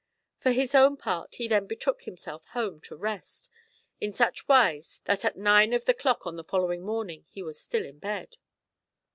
For 0.39 0.49
his 0.51 0.73
own 0.73 0.97
part, 0.97 1.35
he 1.35 1.47
then 1.47 1.67
betook 1.67 2.01
himself 2.05 2.43
home 2.57 2.81
to 2.89 2.95
rest, 2.95 3.51
in 3.99 4.11
such 4.13 4.47
wise 4.47 4.99
that 5.05 5.23
at 5.23 5.37
nine 5.37 5.73
of 5.73 5.85
the 5.85 5.93
clock 5.93 6.25
on 6.25 6.37
the 6.37 6.43
following 6.43 6.81
morning 6.81 7.27
he 7.29 7.43
was 7.43 7.61
still 7.61 7.85
in 7.85 7.99
bed. 7.99 8.37